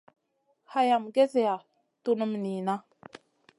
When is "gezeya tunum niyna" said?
1.15-2.75